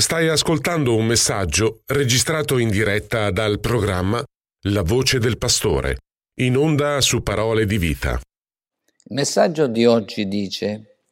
[0.00, 4.24] Stai ascoltando un messaggio registrato in diretta dal programma
[4.62, 5.98] La voce del pastore,
[6.40, 8.12] in onda su Parole di Vita.
[8.12, 11.02] Il messaggio di oggi dice,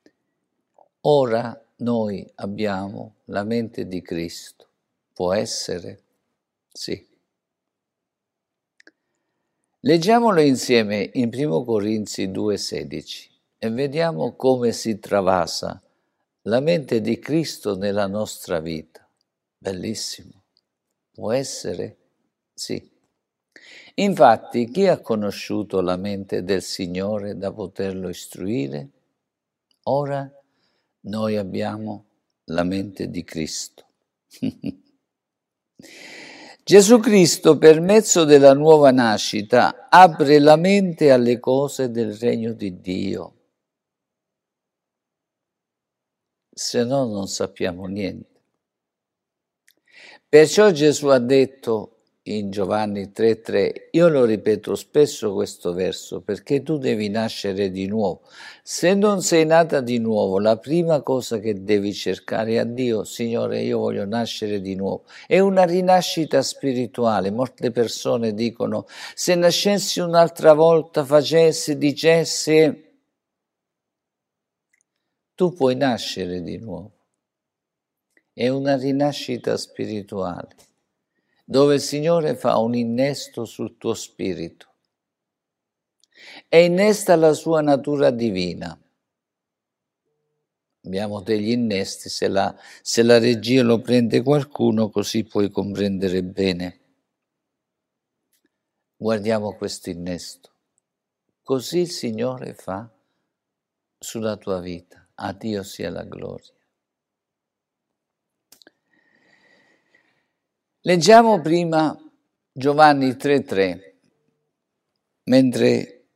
[1.02, 4.66] ora noi abbiamo la mente di Cristo.
[5.12, 6.00] Può essere?
[6.72, 7.06] Sì.
[9.80, 13.26] Leggiamolo insieme in 1 Corinzi 2,16
[13.58, 15.78] e vediamo come si travasa
[16.48, 19.06] la mente di Cristo nella nostra vita.
[19.58, 20.44] Bellissimo.
[21.12, 21.98] Può essere?
[22.54, 22.90] Sì.
[23.96, 28.88] Infatti, chi ha conosciuto la mente del Signore da poterlo istruire?
[29.84, 30.26] Ora
[31.00, 32.06] noi abbiamo
[32.44, 33.86] la mente di Cristo.
[36.64, 42.80] Gesù Cristo, per mezzo della nuova nascita, apre la mente alle cose del regno di
[42.80, 43.37] Dio.
[46.60, 48.40] Se no non sappiamo niente.
[50.28, 51.92] Perciò Gesù ha detto
[52.22, 58.22] in Giovanni 3:3, io lo ripeto spesso questo verso, perché tu devi nascere di nuovo.
[58.64, 63.62] Se non sei nata di nuovo, la prima cosa che devi cercare a Dio, Signore,
[63.62, 65.04] io voglio nascere di nuovo.
[65.28, 67.30] È una rinascita spirituale.
[67.30, 72.86] Molte persone dicono, se nascessi un'altra volta, facessi, dicessi,
[75.38, 76.90] tu puoi nascere di nuovo.
[78.32, 80.56] È una rinascita spirituale
[81.44, 84.74] dove il Signore fa un innesto sul tuo spirito
[86.48, 88.76] e innesta la sua natura divina.
[90.82, 96.80] Abbiamo degli innesti, se la, se la regia lo prende qualcuno così puoi comprendere bene.
[98.96, 100.50] Guardiamo questo innesto.
[101.44, 102.90] Così il Signore fa
[103.96, 104.97] sulla tua vita.
[105.20, 106.52] A Dio sia la gloria.
[110.82, 111.96] Leggiamo prima
[112.52, 113.96] Giovanni 3:3,
[115.24, 116.06] mentre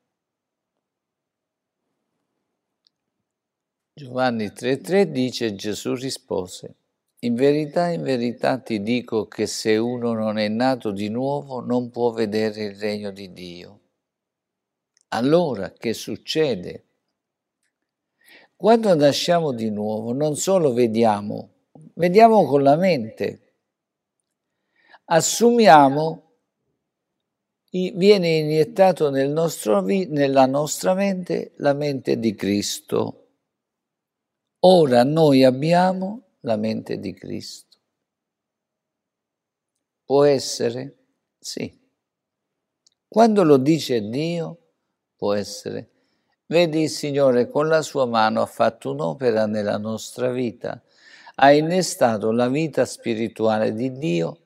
[3.92, 6.76] Giovanni 3:3 dice Gesù rispose,
[7.22, 11.90] in verità, in verità ti dico che se uno non è nato di nuovo non
[11.90, 13.80] può vedere il regno di Dio.
[15.08, 16.84] Allora che succede?
[18.62, 21.64] Quando nasciamo di nuovo non solo vediamo,
[21.94, 23.56] vediamo con la mente,
[25.06, 26.36] assumiamo,
[27.70, 33.30] viene iniettato nel nostro, nella nostra mente la mente di Cristo.
[34.60, 37.78] Ora noi abbiamo la mente di Cristo.
[40.04, 40.98] Può essere?
[41.36, 41.80] Sì.
[43.08, 44.74] Quando lo dice Dio,
[45.16, 45.91] può essere.
[46.52, 50.82] Vedi, il Signore con la sua mano ha fatto un'opera nella nostra vita,
[51.36, 54.36] ha innestato la vita spirituale di Dio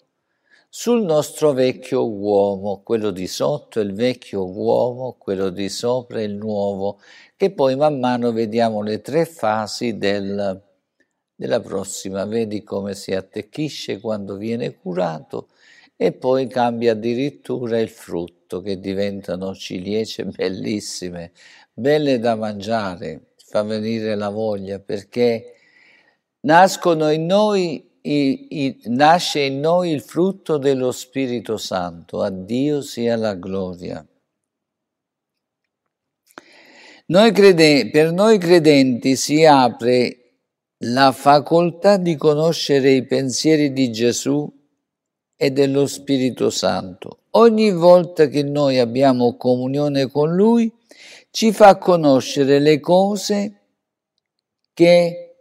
[0.68, 7.00] sul nostro vecchio uomo, quello di sotto il vecchio uomo, quello di sopra il nuovo,
[7.34, 10.62] che poi man mano vediamo le tre fasi del,
[11.34, 15.48] della prossima, vedi come si attecchisce quando viene curato
[15.96, 21.32] e poi cambia addirittura il frutto che diventano ciliegie bellissime,
[21.78, 25.52] belle da mangiare, fa venire la voglia perché
[26.40, 32.80] nascono in noi i, i, nasce in noi il frutto dello Spirito Santo, a Dio
[32.80, 34.04] sia la gloria.
[37.08, 40.38] Noi crede, per noi credenti si apre
[40.78, 44.50] la facoltà di conoscere i pensieri di Gesù
[45.36, 47.24] e dello Spirito Santo.
[47.32, 50.72] Ogni volta che noi abbiamo comunione con Lui,
[51.36, 53.60] ci fa conoscere le cose
[54.72, 55.36] che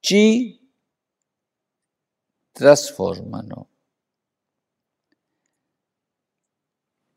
[0.00, 0.72] ci
[2.52, 3.68] trasformano.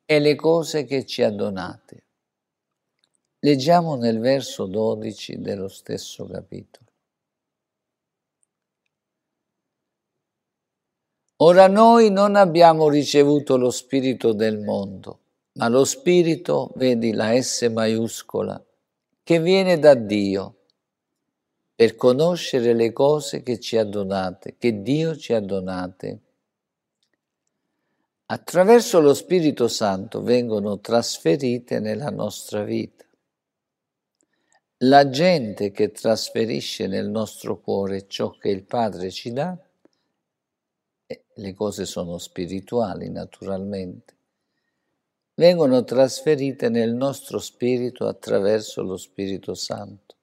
[0.03, 2.03] E le cose che ci ha donate.
[3.39, 6.91] Leggiamo nel verso 12 dello stesso capitolo.
[11.37, 15.27] Ora noi non abbiamo ricevuto lo spirito del mondo,
[15.59, 18.63] ma lo spirito, vedi la S maiuscola,
[19.21, 20.55] che viene da Dio
[21.75, 26.19] per conoscere le cose che ci ha donate, che Dio ci ha donate.
[28.27, 33.03] Attraverso lo Spirito Santo vengono trasferite nella nostra vita.
[34.83, 39.57] La gente che trasferisce nel nostro cuore ciò che il Padre ci dà,
[41.33, 44.18] le cose sono spirituali naturalmente,
[45.39, 50.15] vengono trasferite nel nostro spirito attraverso lo Spirito Santo.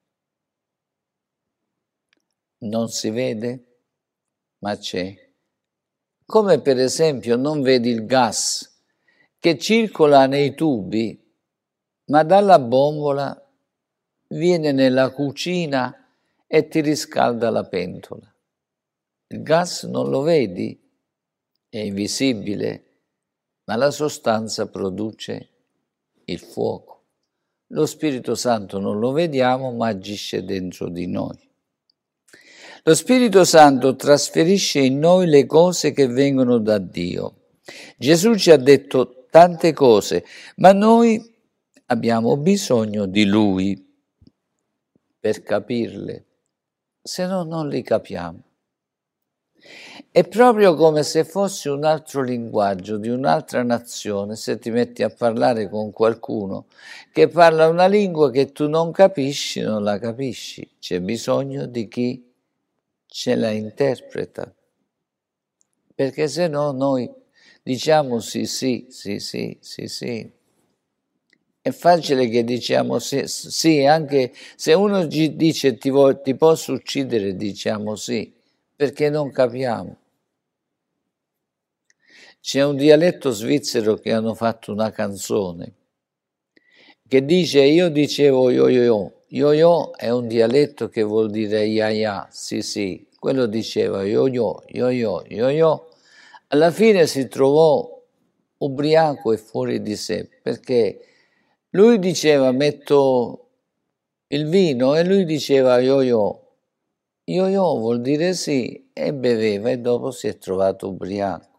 [2.59, 3.79] Non si vede,
[4.59, 5.17] ma c'è.
[6.27, 8.79] Come per esempio non vedi il gas
[9.39, 11.19] che circola nei tubi,
[12.09, 13.43] ma dalla bombola
[14.29, 16.11] viene nella cucina
[16.47, 18.31] e ti riscalda la pentola.
[19.29, 20.79] Il gas non lo vedi,
[21.71, 22.86] è invisibile,
[23.67, 25.51] ma la sostanza produce
[26.25, 27.05] il fuoco.
[27.69, 31.39] Lo Spirito Santo non lo vediamo, ma agisce dentro di noi.
[32.85, 37.55] Lo Spirito Santo trasferisce in noi le cose che vengono da Dio.
[37.99, 40.25] Gesù ci ha detto tante cose,
[40.57, 41.21] ma noi
[41.87, 43.85] abbiamo bisogno di Lui
[45.19, 46.27] per capirle,
[47.03, 48.46] se no non li capiamo.
[50.17, 55.11] È proprio come se fosse un altro linguaggio di un'altra nazione, se ti metti a
[55.11, 56.69] parlare con qualcuno
[57.13, 60.67] che parla una lingua che tu non capisci, non la capisci.
[60.79, 62.33] C'è bisogno di chi
[63.07, 64.51] ce la interpreta.
[65.95, 67.13] Perché se no noi
[67.63, 70.33] diciamo sì, sì, sì, sì, sì, sì.
[71.61, 75.93] È facile che diciamo sì, sì anche se uno dice ti,
[76.23, 78.33] ti posso uccidere, diciamo sì
[78.75, 80.05] perché non capiamo.
[82.47, 85.73] C'è un dialetto svizzero che hanno fatto una canzone
[87.09, 91.65] che dice io dicevo yo yo yo, yo yo è un dialetto che vuol dire
[91.65, 95.89] ya ya, sì sì, quello diceva yo yo, yo yo, yo yo,
[96.47, 98.01] alla fine si trovò
[98.59, 101.01] ubriaco e fuori di sé perché
[101.71, 103.49] lui diceva metto
[104.29, 106.43] il vino e lui diceva yo yo,
[107.25, 111.56] Yo-yo vuol dire sì e beveva e dopo si è trovato ubriaco.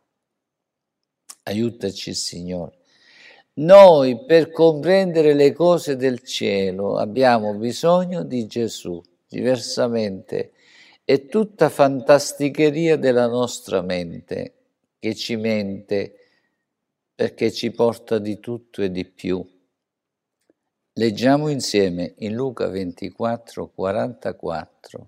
[1.47, 2.75] Aiutaci Signore.
[3.55, 10.51] Noi per comprendere le cose del cielo abbiamo bisogno di Gesù, diversamente
[11.03, 14.53] è tutta fantasticheria della nostra mente
[14.99, 16.15] che ci mente
[17.15, 19.43] perché ci porta di tutto e di più.
[20.93, 25.07] Leggiamo insieme in Luca 24, 44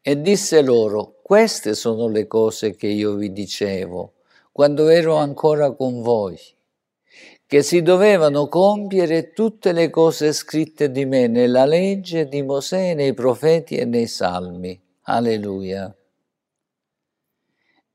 [0.00, 4.15] e disse loro, queste sono le cose che io vi dicevo
[4.56, 6.40] quando ero ancora con voi,
[7.44, 13.12] che si dovevano compiere tutte le cose scritte di me nella legge di Mosè, nei
[13.12, 14.82] profeti e nei salmi.
[15.02, 15.94] Alleluia.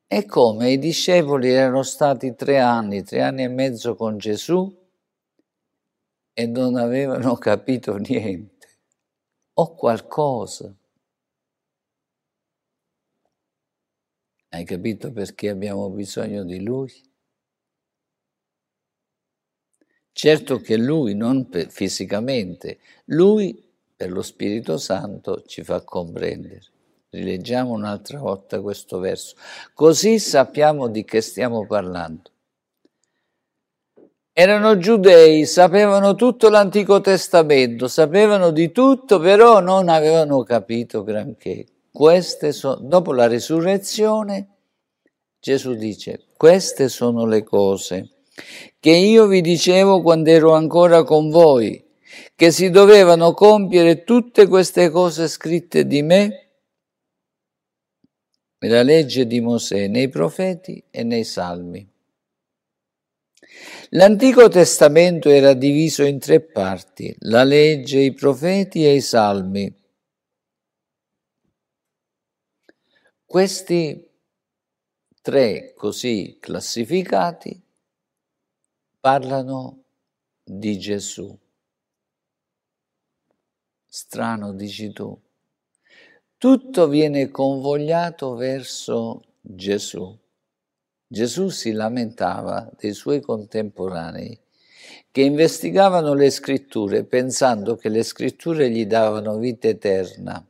[0.05, 4.71] E come i discepoli erano stati tre anni, tre anni e mezzo con Gesù
[6.31, 8.67] e non avevano capito niente
[9.53, 10.71] o qualcosa.
[14.53, 16.91] Hai capito perché abbiamo bisogno di Lui?
[20.11, 23.63] Certo che Lui non fisicamente, Lui
[23.95, 26.59] per lo Spirito Santo ci fa comprendere.
[27.11, 29.37] Rileggiamo un'altra volta questo verso.
[29.73, 32.29] Così sappiamo di che stiamo parlando.
[34.33, 41.65] Erano giudei, sapevano tutto l'Antico Testamento, sapevano di tutto, però non avevano capito granché.
[41.91, 44.47] Queste sono, dopo la risurrezione,
[45.39, 48.09] Gesù dice, queste sono le cose
[48.79, 51.83] che io vi dicevo quando ero ancora con voi,
[52.35, 56.49] che si dovevano compiere tutte queste cose scritte di me
[58.59, 61.87] nella legge di Mosè, nei profeti e nei salmi.
[63.89, 69.80] L'Antico Testamento era diviso in tre parti, la legge, i profeti e i salmi.
[73.31, 74.09] Questi
[75.21, 77.63] tre così classificati
[78.99, 79.83] parlano
[80.43, 81.39] di Gesù.
[83.85, 85.17] Strano, dici tu.
[86.37, 90.13] tutto viene convogliato verso Gesù.
[91.07, 94.37] Gesù si lamentava dei suoi contemporanei
[95.09, 100.45] che investigavano le scritture pensando che le scritture gli davano vita eterna.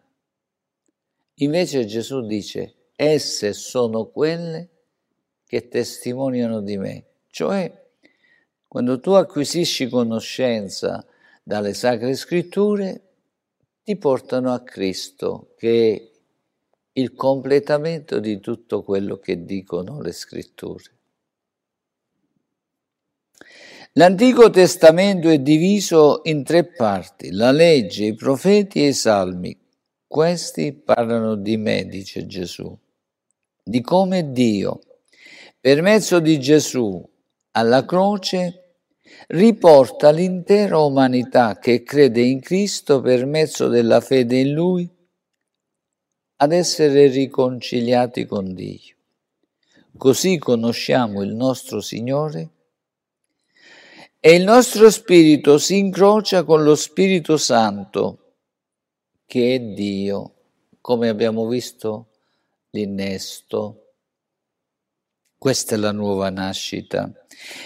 [1.42, 4.70] Invece Gesù dice, esse sono quelle
[5.46, 7.06] che testimoniano di me.
[7.28, 7.90] Cioè,
[8.68, 11.06] quando tu acquisisci conoscenza
[11.44, 13.02] dalle sacre scritture,
[13.84, 16.20] ti portano a Cristo, che è
[16.94, 20.84] il completamento di tutto quello che dicono le scritture.
[23.94, 29.61] L'Antico Testamento è diviso in tre parti, la legge, i profeti e i salmi.
[30.12, 32.78] Questi parlano di me, dice Gesù,
[33.64, 34.82] di come Dio,
[35.58, 37.02] per mezzo di Gesù,
[37.52, 38.80] alla croce,
[39.28, 44.90] riporta l'intera umanità che crede in Cristo per mezzo della fede in Lui
[46.36, 48.96] ad essere riconciliati con Dio.
[49.96, 52.50] Così conosciamo il nostro Signore
[54.20, 58.31] e il nostro spirito si incrocia con lo Spirito Santo,
[59.32, 60.34] che è Dio,
[60.82, 62.10] come abbiamo visto
[62.72, 63.94] l'innesto.
[65.38, 67.10] Questa è la nuova nascita.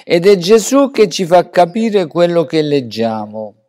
[0.03, 3.63] Ed è Gesù che ci fa capire quello che leggiamo.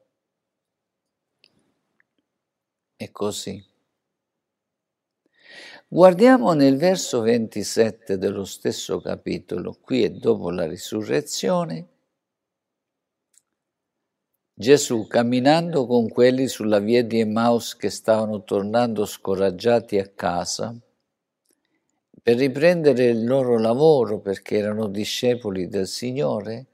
[2.95, 3.67] È così.
[5.89, 11.96] Guardiamo nel verso 27 dello stesso capitolo, qui è dopo la risurrezione,
[14.59, 20.75] Gesù, camminando con quelli sulla via di Emmaus che stavano tornando scoraggiati a casa,
[22.23, 26.69] per riprendere il loro lavoro perché erano discepoli del Signore,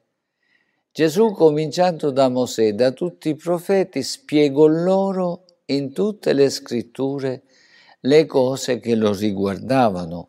[0.93, 7.43] Gesù, cominciando da Mosè e da tutti i profeti, spiegò loro in tutte le scritture
[8.03, 10.29] le cose che lo riguardavano.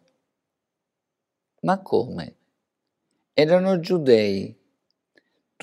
[1.61, 2.35] Ma come?
[3.31, 4.61] Erano giudei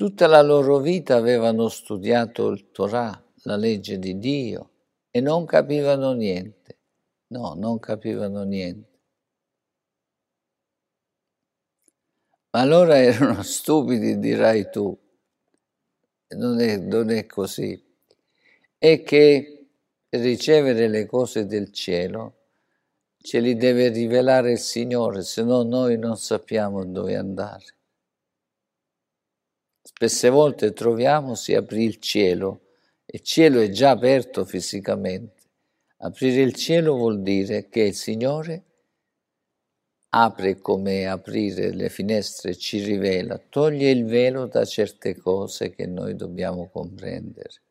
[0.01, 4.71] Tutta la loro vita avevano studiato il Torah, la legge di Dio,
[5.11, 6.79] e non capivano niente.
[7.27, 8.99] No, non capivano niente.
[12.49, 14.97] Ma allora erano stupidi, dirai tu.
[16.29, 17.79] Non è, non è così.
[18.79, 19.67] È che
[20.09, 22.37] ricevere le cose del cielo
[23.17, 27.75] ce li deve rivelare il Signore, se no noi non sappiamo dove andare.
[29.83, 35.41] Spesse volte troviamo si aprì il cielo e il cielo è già aperto fisicamente.
[35.97, 38.65] Aprire il cielo vuol dire che il Signore
[40.13, 46.15] apre come aprire le finestre, ci rivela, toglie il velo da certe cose che noi
[46.15, 47.61] dobbiamo comprendere.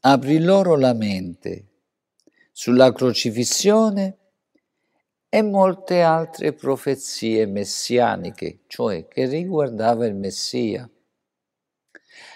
[0.00, 1.68] Apri loro la mente
[2.52, 4.19] sulla crocifissione
[5.32, 10.90] e molte altre profezie messianiche, cioè che riguardava il Messia.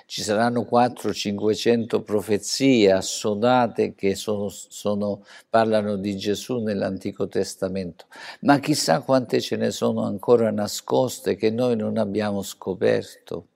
[0.07, 8.07] Ci saranno 400-500 profezie assodate che sono, sono, parlano di Gesù nell'Antico Testamento,
[8.43, 13.49] ma chissà quante ce ne sono ancora nascoste che noi non abbiamo scoperto.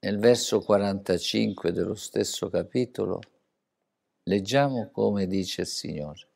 [0.00, 3.20] Nel verso 45 dello stesso capitolo
[4.24, 6.31] leggiamo come dice il Signore.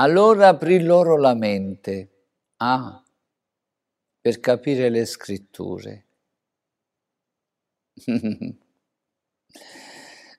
[0.00, 2.26] Allora aprì loro la mente,
[2.58, 3.02] ah,
[4.20, 6.06] per capire le scritture.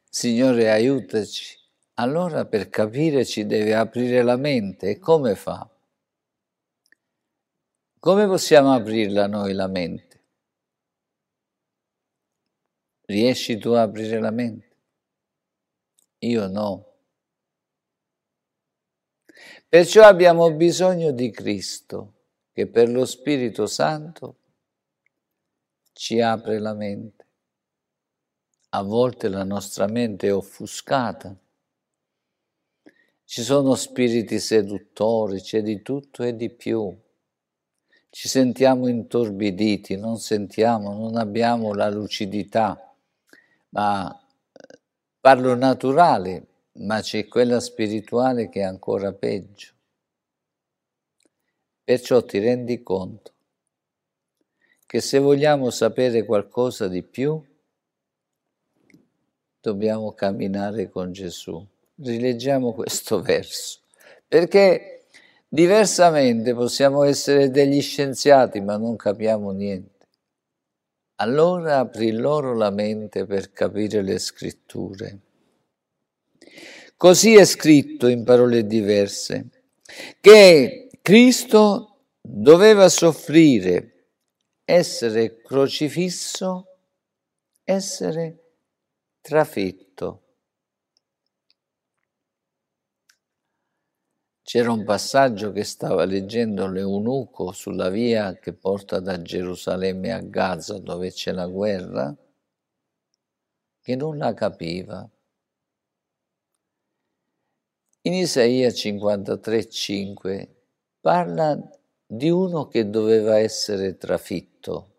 [0.10, 1.58] Signore, aiutaci.
[1.96, 4.92] Allora per capire ci deve aprire la mente.
[4.92, 5.70] E come fa?
[8.00, 10.24] Come possiamo aprirla noi la mente?
[13.08, 14.78] Riesci tu a aprire la mente?
[16.20, 16.89] Io no.
[19.70, 22.14] Perciò abbiamo bisogno di Cristo
[22.52, 24.38] che per lo Spirito Santo
[25.94, 27.28] ci apre la mente.
[28.70, 31.38] A volte la nostra mente è offuscata.
[33.24, 36.92] Ci sono spiriti seduttori, c'è di tutto e di più.
[38.10, 42.92] Ci sentiamo intorbiditi, non sentiamo, non abbiamo la lucidità,
[43.70, 44.20] ma
[44.52, 44.80] eh,
[45.20, 46.49] parlo naturale,
[46.80, 49.74] ma c'è quella spirituale che è ancora peggio.
[51.84, 53.34] Perciò ti rendi conto
[54.86, 57.40] che se vogliamo sapere qualcosa di più,
[59.62, 61.64] dobbiamo camminare con Gesù.
[61.96, 63.82] Rileggiamo questo verso,
[64.28, 65.06] perché
[65.48, 70.08] diversamente possiamo essere degli scienziati, ma non capiamo niente.
[71.18, 75.29] Allora aprì loro la mente per capire le scritture.
[77.00, 79.64] Così è scritto in parole diverse
[80.20, 84.10] che Cristo doveva soffrire,
[84.66, 86.80] essere crocifisso,
[87.64, 88.58] essere
[89.22, 90.24] trafitto.
[94.42, 100.78] C'era un passaggio che stava leggendo l'eunuco sulla via che porta da Gerusalemme a Gaza
[100.80, 102.14] dove c'è la guerra,
[103.80, 105.10] che non la capiva.
[108.04, 110.48] In Isaia 53,5
[111.02, 111.60] parla
[112.06, 114.94] di uno che doveva essere trafitto.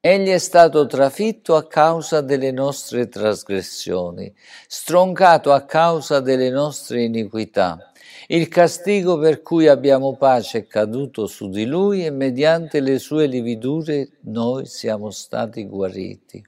[0.00, 4.34] Egli è stato trafitto a causa delle nostre trasgressioni,
[4.66, 7.92] stroncato a causa delle nostre iniquità.
[8.28, 13.26] Il castigo per cui abbiamo pace è caduto su di lui e mediante le sue
[13.26, 16.42] lividure noi siamo stati guariti.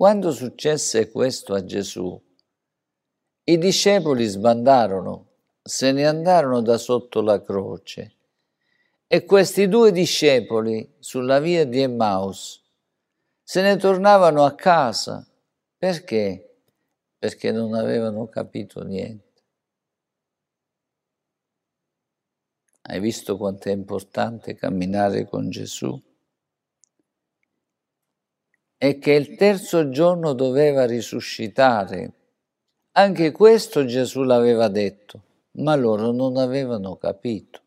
[0.00, 2.18] Quando successe questo a Gesù,
[3.44, 5.26] i discepoli sbandarono,
[5.62, 8.16] se ne andarono da sotto la croce
[9.06, 12.62] e questi due discepoli sulla via di Emmaus
[13.42, 15.22] se ne tornavano a casa.
[15.76, 16.62] Perché?
[17.18, 19.42] Perché non avevano capito niente.
[22.84, 26.08] Hai visto quanto è importante camminare con Gesù?
[28.82, 32.12] E che il terzo giorno doveva risuscitare.
[32.92, 35.22] Anche questo Gesù l'aveva detto,
[35.58, 37.60] ma loro non avevano capito.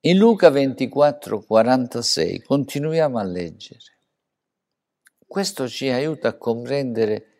[0.00, 3.96] In Luca 24, 46 continuiamo a leggere.
[5.26, 7.34] Questo ci aiuta a comprendere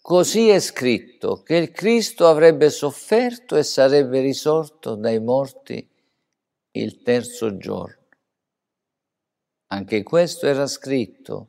[0.00, 5.91] Così è scritto che il Cristo avrebbe sofferto e sarebbe risorto dai morti
[6.72, 8.00] il terzo giorno.
[9.68, 11.48] Anche questo era scritto.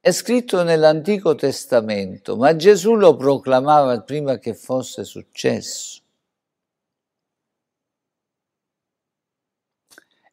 [0.00, 6.00] È scritto nell'Antico Testamento, ma Gesù lo proclamava prima che fosse successo.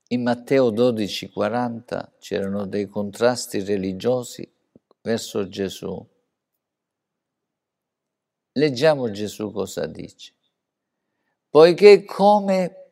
[0.09, 4.49] In Matteo 12:40 c'erano dei contrasti religiosi
[5.01, 6.07] verso Gesù.
[8.53, 10.33] Leggiamo Gesù cosa dice.
[11.49, 12.86] Poiché come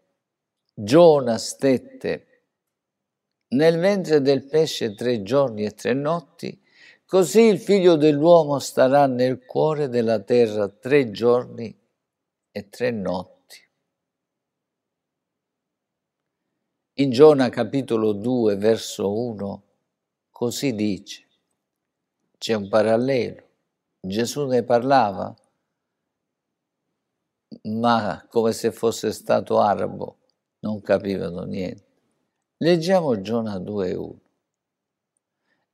[0.77, 2.27] Giona stette
[3.55, 6.61] nel ventre del pesce tre giorni e tre notti,
[7.05, 11.73] così il figlio dell'uomo starà nel cuore della terra tre giorni
[12.51, 13.57] e tre notti.
[16.95, 19.63] In Giona capitolo 2 verso 1
[20.29, 21.25] così dice,
[22.37, 23.47] c'è un parallelo,
[24.01, 25.33] Gesù ne parlava,
[27.63, 30.17] ma come se fosse stato arabo
[30.65, 31.83] non capivano niente.
[32.57, 34.15] Leggiamo Giona 2.1.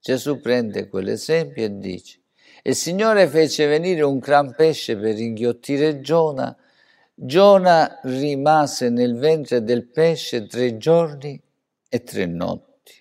[0.02, 2.20] Gesù prende quell'esempio e dice,
[2.64, 6.56] il Signore fece venire un gran pesce per inghiottire Giona.
[7.14, 11.42] Giona rimase nel ventre del pesce tre giorni
[11.88, 12.94] e tre notti.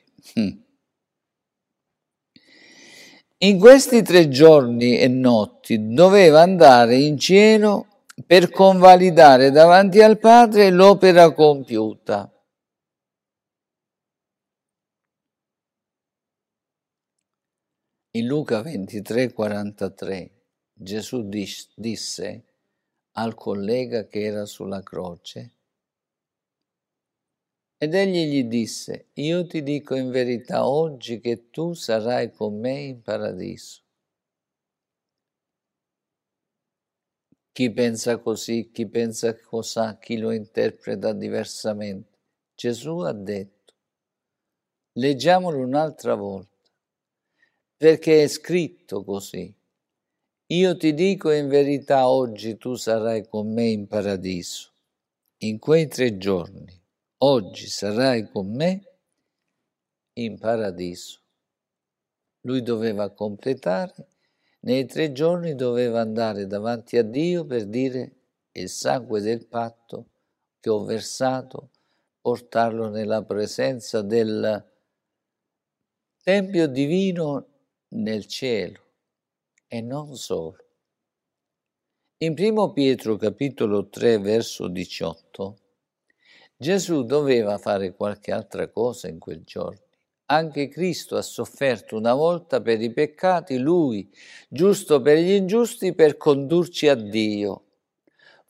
[3.43, 7.87] In questi tre giorni e notti doveva andare in cielo
[8.27, 12.33] per convalidare davanti al Padre l'opera compiuta.
[18.13, 20.31] In Luca 23, 43
[20.73, 22.45] Gesù disse
[23.13, 25.55] al collega che era sulla croce,
[27.83, 32.79] ed egli gli disse, io ti dico in verità oggi che tu sarai con me
[32.81, 33.83] in paradiso.
[37.61, 42.17] Chi pensa così, chi pensa cos'ha, chi lo interpreta diversamente.
[42.55, 43.75] Gesù ha detto,
[44.93, 46.57] leggiamolo un'altra volta,
[47.77, 49.55] perché è scritto così.
[50.47, 54.73] Io ti dico in verità oggi tu sarai con me in paradiso.
[55.41, 56.83] In quei tre giorni,
[57.19, 59.01] oggi sarai con me
[60.15, 61.21] in paradiso.
[62.41, 64.10] Lui doveva completare
[64.61, 68.17] nei tre giorni doveva andare davanti a Dio per dire
[68.53, 70.09] il sangue del patto
[70.61, 71.71] che ho versato,
[72.21, 74.69] portarlo nella presenza del
[76.23, 77.47] Tempio divino
[77.89, 78.81] nel cielo
[79.67, 80.65] e non solo.
[82.19, 85.59] In primo Pietro capitolo 3 verso 18
[86.55, 89.90] Gesù doveva fare qualche altra cosa in quel giorno
[90.31, 94.09] anche Cristo ha sofferto una volta per i peccati, lui,
[94.49, 97.65] giusto per gli ingiusti, per condurci a Dio.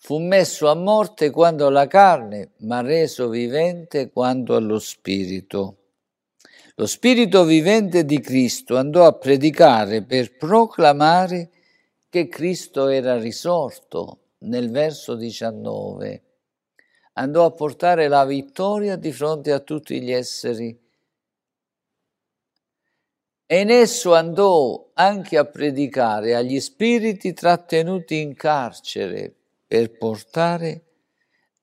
[0.03, 5.77] fu messo a morte quando alla carne, ma reso vivente quando allo spirito.
[6.77, 11.51] Lo spirito vivente di Cristo andò a predicare per proclamare
[12.09, 16.23] che Cristo era risorto nel verso 19.
[17.14, 20.88] Andò a portare la vittoria di fronte a tutti gli esseri
[23.52, 29.34] e in esso andò anche a predicare agli spiriti trattenuti in carcere
[29.66, 30.84] per portare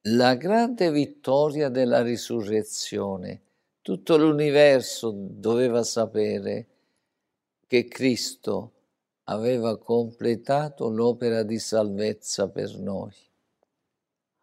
[0.09, 3.41] la grande vittoria della risurrezione.
[3.81, 6.67] Tutto l'universo doveva sapere
[7.65, 8.73] che Cristo
[9.23, 13.15] aveva completato l'opera di salvezza per noi.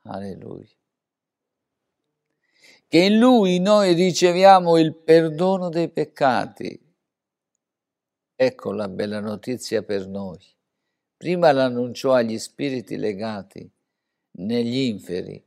[0.04, 0.66] Alleluia.
[2.88, 6.83] Che in Lui noi riceviamo il perdono dei peccati
[8.36, 10.40] Ecco la bella notizia per noi.
[11.16, 13.70] Prima l'annunciò agli spiriti legati
[14.32, 15.40] negli inferi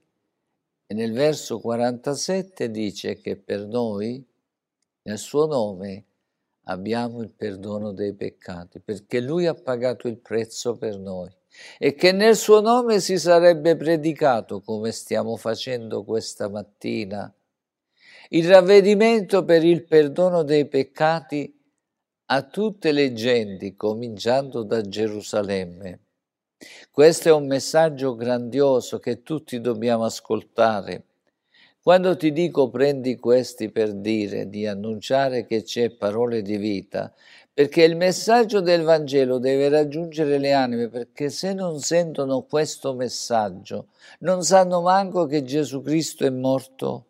[0.86, 4.26] e nel verso 47 dice che per noi,
[5.02, 6.06] nel suo nome,
[6.64, 11.30] abbiamo il perdono dei peccati, perché lui ha pagato il prezzo per noi
[11.78, 17.34] e che nel suo nome si sarebbe predicato, come stiamo facendo questa mattina,
[18.30, 21.57] il ravvedimento per il perdono dei peccati
[22.30, 26.00] a tutte le genti, cominciando da Gerusalemme.
[26.92, 31.06] Questo è un messaggio grandioso che tutti dobbiamo ascoltare.
[31.82, 37.14] Quando ti dico prendi questi per dire, di annunciare che c'è parole di vita,
[37.54, 43.88] perché il messaggio del Vangelo deve raggiungere le anime, perché se non sentono questo messaggio,
[44.20, 47.06] non sanno manco che Gesù Cristo è morto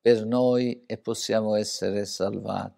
[0.00, 2.77] per noi e possiamo essere salvati.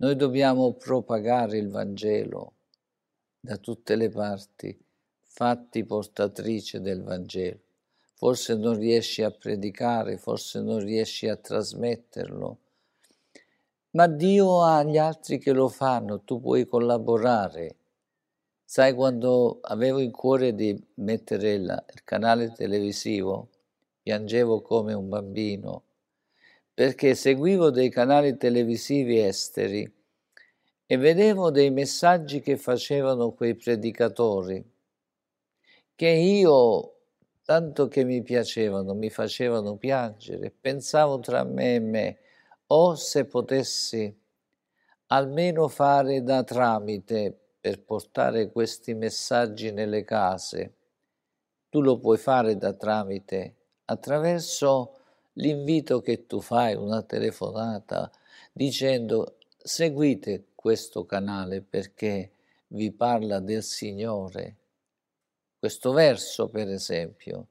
[0.00, 2.52] Noi dobbiamo propagare il Vangelo
[3.40, 4.78] da tutte le parti,
[5.24, 7.58] fatti portatrice del Vangelo.
[8.14, 12.58] Forse non riesci a predicare, forse non riesci a trasmetterlo,
[13.90, 17.76] ma Dio ha gli altri che lo fanno, tu puoi collaborare.
[18.64, 23.48] Sai quando avevo in cuore di mettere il, canale televisivo,
[24.00, 25.86] piangevo come un bambino
[26.78, 29.92] perché seguivo dei canali televisivi esteri
[30.86, 34.64] e vedevo dei messaggi che facevano quei predicatori,
[35.96, 36.98] che io,
[37.42, 42.18] tanto che mi piacevano, mi facevano piangere, pensavo tra me e me,
[42.68, 44.16] o oh, se potessi
[45.06, 50.74] almeno fare da tramite per portare questi messaggi nelle case.
[51.70, 54.97] Tu lo puoi fare da tramite attraverso
[55.38, 58.10] l'invito che tu fai, una telefonata,
[58.52, 62.32] dicendo seguite questo canale perché
[62.68, 64.56] vi parla del Signore.
[65.58, 67.48] Questo verso, per esempio,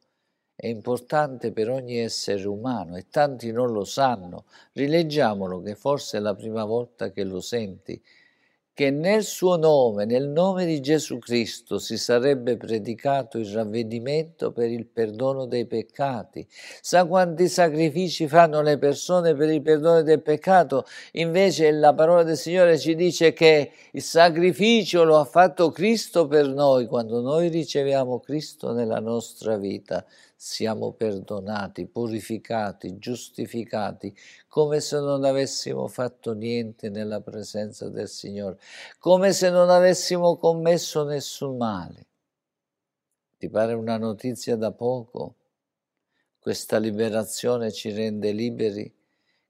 [0.56, 4.46] è importante per ogni essere umano e tanti non lo sanno.
[4.74, 8.02] Rileggiamolo che forse è la prima volta che lo senti
[8.78, 14.70] che nel suo nome, nel nome di Gesù Cristo, si sarebbe predicato il ravvedimento per
[14.70, 16.46] il perdono dei peccati.
[16.80, 20.86] Sa quanti sacrifici fanno le persone per il perdono del peccato?
[21.14, 26.48] Invece la parola del Signore ci dice che il sacrificio lo ha fatto Cristo per
[26.48, 26.86] noi.
[26.86, 30.06] Quando noi riceviamo Cristo nella nostra vita,
[30.40, 34.16] siamo perdonati, purificati, giustificati,
[34.48, 38.60] come se non avessimo fatto niente nella presenza del Signore,
[39.00, 42.06] come se non avessimo commesso nessun male.
[43.38, 45.36] Ti pare una notizia da poco?
[46.40, 48.94] Questa liberazione ci rende liberi,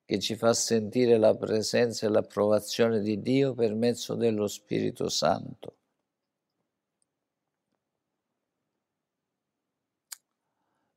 [0.06, 5.77] che ci fa sentire la presenza e l'approvazione di Dio per mezzo dello Spirito Santo.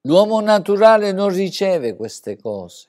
[0.04, 2.88] L'uomo naturale non riceve queste cose.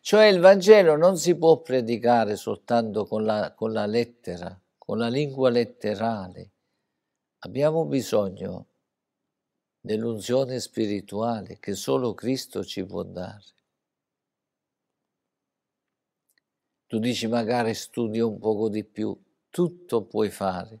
[0.00, 5.08] Cioè il Vangelo non si può predicare soltanto con la, con la lettera, con la
[5.08, 6.50] lingua letterale.
[7.40, 8.66] Abbiamo bisogno
[9.80, 13.44] dell'unzione spirituale che solo Cristo ci può dare.
[16.88, 19.16] Tu dici magari studi un poco di più,
[19.50, 20.80] tutto puoi fare,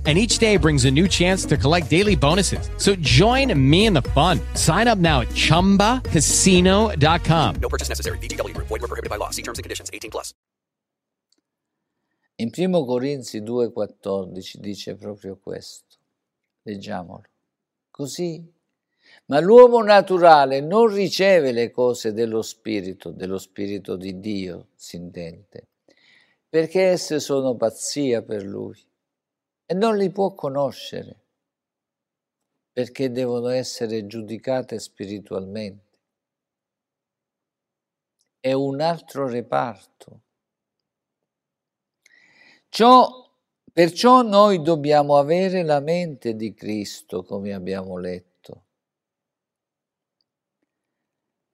[0.07, 2.71] and each day brings a new chance to collect daily bonuses.
[2.77, 4.39] So join me in the fun.
[4.55, 7.55] Sign up now at ChumbaCasino.com.
[7.61, 8.17] No purchase necessary.
[8.17, 8.69] VGW Group.
[8.69, 9.29] Void were prohibited by law.
[9.29, 9.91] See terms and conditions.
[9.93, 10.33] 18 plus.
[12.37, 15.97] In 1 Corinzi 2,14 dice proprio questo.
[16.63, 17.25] Leggiamolo.
[17.91, 18.43] Così.
[19.25, 25.67] Ma l'uomo naturale non riceve le cose dello Spirito, dello Spirito di Dio, si intende,
[26.49, 28.75] perché esse sono pazzia per lui
[29.71, 31.27] e non li può conoscere
[32.73, 35.99] perché devono essere giudicate spiritualmente.
[38.37, 40.23] È un altro reparto.
[42.67, 43.33] Ciò,
[43.71, 48.65] perciò noi dobbiamo avere la mente di Cristo, come abbiamo letto.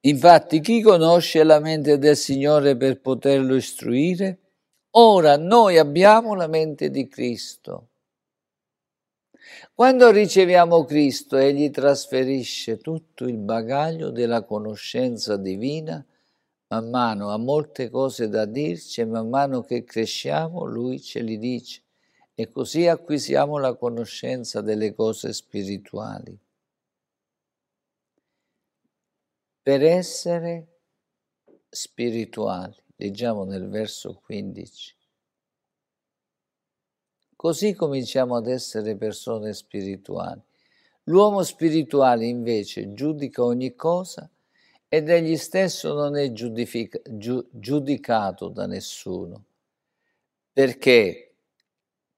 [0.07, 4.39] Infatti, chi conosce la mente del Signore per poterlo istruire?
[4.95, 7.89] Ora noi abbiamo la mente di Cristo.
[9.77, 16.03] Quando riceviamo Cristo, Egli trasferisce tutto il bagaglio della conoscenza divina,
[16.69, 21.37] man mano ha molte cose da dirci e man mano che cresciamo Lui ce li
[21.37, 21.83] dice
[22.33, 26.35] e così acquisiamo la conoscenza delle cose spirituali.
[29.61, 30.79] Per essere
[31.69, 34.96] spirituali, leggiamo nel verso 15,
[37.47, 40.41] Così cominciamo ad essere persone spirituali.
[41.03, 44.29] L'uomo spirituale invece giudica ogni cosa
[44.89, 49.45] ed egli stesso non è giudific- giu- giudicato da nessuno.
[50.51, 51.35] Perché?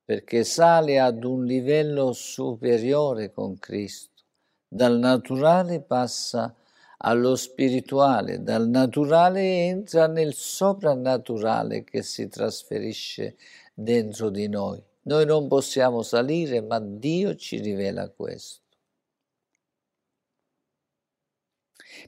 [0.04, 4.24] Perché sale ad un livello superiore con Cristo.
[4.68, 6.56] Dal naturale passa
[6.98, 13.38] allo spirituale, dal naturale entra nel soprannaturale che si trasferisce
[13.76, 14.88] dentro di noi.
[15.02, 18.68] Noi non possiamo salire, ma Dio ci rivela questo.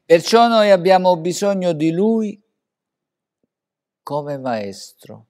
[0.06, 2.42] Perciò noi abbiamo bisogno di Lui
[4.04, 5.28] come maestro.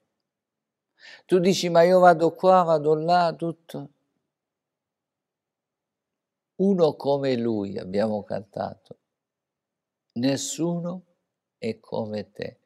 [1.25, 3.91] Tu dici, ma io vado qua, vado là, tutto.
[6.55, 8.97] Uno come Lui abbiamo cantato.
[10.13, 11.05] Nessuno
[11.57, 12.59] è come te.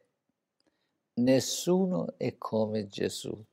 [1.16, 3.46] Nessuno è come Gesù.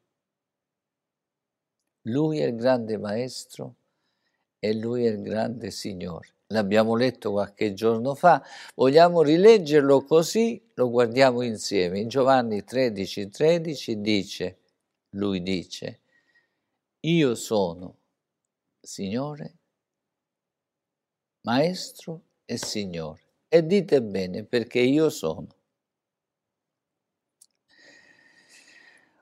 [2.03, 3.77] Lui è il grande maestro
[4.59, 6.35] e lui è il grande Signore.
[6.49, 12.01] L'abbiamo letto qualche giorno fa, vogliamo rileggerlo così, lo guardiamo insieme.
[12.01, 14.59] In Giovanni 13, 13 dice,
[15.11, 16.01] lui dice,
[17.01, 17.97] io sono
[18.81, 19.59] Signore,
[21.43, 23.21] Maestro e Signore.
[23.49, 25.49] E dite bene perché io sono.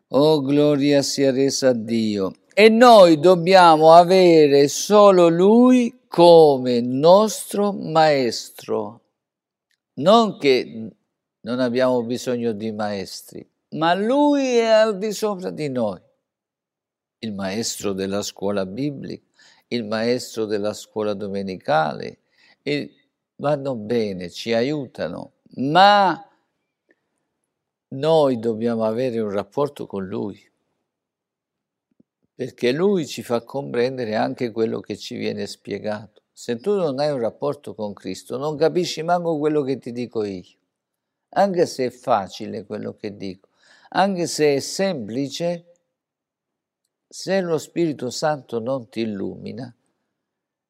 [0.09, 9.01] Oh, gloria sia resa a Dio e noi dobbiamo avere solo Lui come nostro maestro.
[9.94, 10.90] Non che
[11.40, 16.03] non abbiamo bisogno di maestri, ma Lui è al di sopra di noi.
[17.20, 19.25] Il maestro della scuola biblica,
[19.68, 22.18] il maestro della scuola domenicale,
[22.64, 22.92] il,
[23.37, 26.29] vanno bene, ci aiutano, ma
[27.88, 30.49] noi dobbiamo avere un rapporto con Lui
[32.40, 36.22] perché lui ci fa comprendere anche quello che ci viene spiegato.
[36.33, 40.24] Se tu non hai un rapporto con Cristo, non capisci manco quello che ti dico
[40.24, 40.57] io,
[41.35, 43.48] anche se è facile quello che dico,
[43.90, 45.66] anche se è semplice,
[47.07, 49.76] se lo Spirito Santo non ti illumina,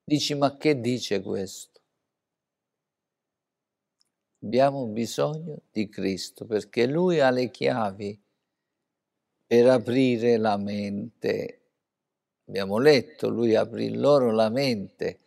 [0.02, 1.80] dici ma che dice questo?
[4.42, 8.20] Abbiamo bisogno di Cristo perché Lui ha le chiavi
[9.46, 11.59] per aprire la mente
[12.50, 15.20] Abbiamo letto, lui aprì loro la mente.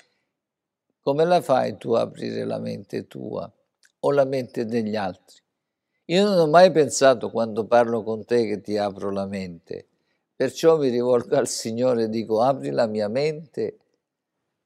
[1.00, 3.50] Come la fai tu a aprire la mente tua
[4.02, 5.42] o la mente degli altri?
[6.08, 9.88] Io non ho mai pensato quando parlo con te che ti apro la mente,
[10.36, 13.78] perciò mi rivolgo al Signore e dico apri la mia mente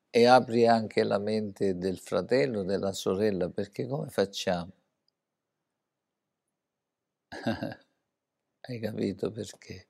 [0.10, 4.72] e apri anche la mente del fratello, della sorella, perché come facciamo?
[8.62, 9.88] Hai capito perché?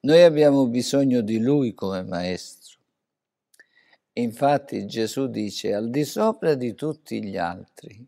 [0.00, 2.78] Noi abbiamo bisogno di Lui come Maestro.
[4.12, 8.06] Infatti Gesù dice al di sopra di tutti gli altri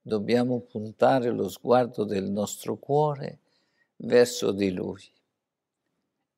[0.00, 3.38] dobbiamo puntare lo sguardo del nostro cuore
[3.96, 5.02] verso di Lui.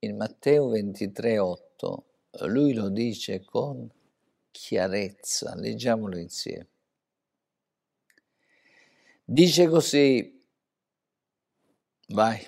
[0.01, 2.05] In Matteo 23, 8,
[2.45, 3.87] lui lo dice con
[4.51, 6.69] chiarezza, leggiamolo insieme.
[9.23, 10.43] Dice così,
[12.09, 12.47] vai,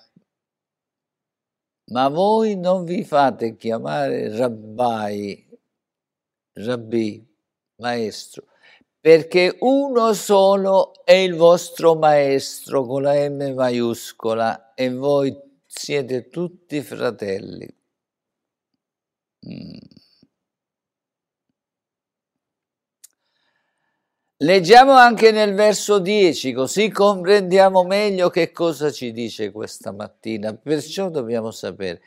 [1.93, 5.47] ma voi non vi fate chiamare rabbai,
[6.55, 7.27] rabbi,
[7.77, 8.45] maestro,
[8.99, 16.81] perché uno solo è il vostro maestro con la M maiuscola e voi siete tutti
[16.83, 17.69] fratelli.
[19.47, 19.94] Mm.
[24.45, 30.53] Leggiamo anche nel verso 10, così comprendiamo meglio che cosa ci dice questa mattina.
[30.53, 32.03] Perciò dobbiamo sapere,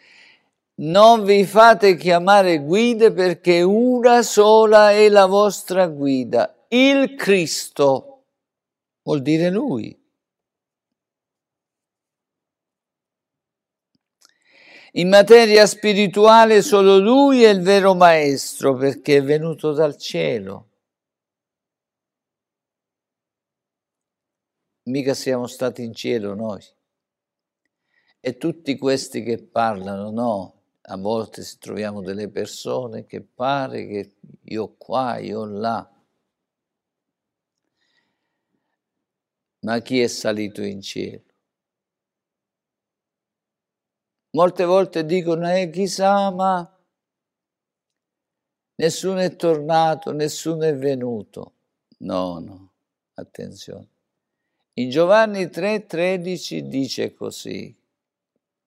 [0.75, 8.25] non vi fate chiamare guide perché una sola è la vostra guida il Cristo,
[9.01, 9.99] vuol dire Lui.
[14.91, 20.65] In materia spirituale solo Lui è il vero Maestro perché è venuto dal cielo.
[24.87, 26.63] Mica siamo stati in cielo noi.
[28.19, 34.75] E tutti questi che parlano, no, a volte troviamo delle persone che pare che io
[34.77, 35.91] qua, io là.
[39.67, 41.23] ma chi è salito in cielo?
[44.31, 46.79] Molte volte dicono, eh, chissà, ma
[48.75, 51.53] nessuno è tornato, nessuno è venuto.
[51.99, 52.71] No, no,
[53.15, 53.96] attenzione.
[54.79, 57.75] In Giovanni 3:13 dice così,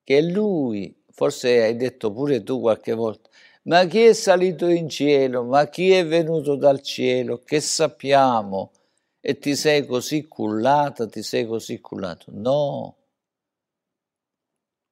[0.03, 3.29] che lui, forse hai detto pure tu qualche volta,
[3.65, 5.45] ma chi è salito in cielo?
[5.45, 7.39] Ma chi è venuto dal cielo?
[7.39, 8.73] Che sappiamo?
[9.21, 12.27] e ti sei così cullata, ti sei così cullato.
[12.35, 12.97] No.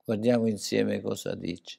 [0.05, 1.79] Guardiamo insieme cosa dice.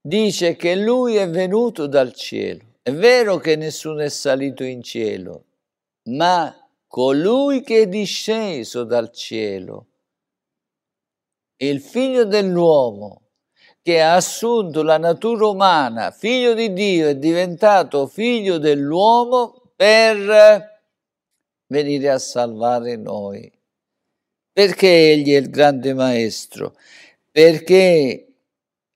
[0.00, 2.74] Dice che lui è venuto dal cielo.
[2.82, 5.44] È vero che nessuno è salito in cielo,
[6.04, 6.54] ma
[6.86, 9.88] colui che è disceso dal cielo,
[11.58, 13.22] il figlio dell'uomo,
[13.82, 20.80] che ha assunto la natura umana, figlio di Dio, è diventato figlio dell'uomo, per
[21.66, 23.52] venire a salvare noi.
[24.50, 26.74] Perché Egli è il grande Maestro?
[27.30, 28.34] Perché